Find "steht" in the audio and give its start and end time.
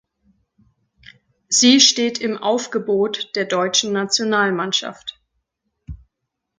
1.79-2.17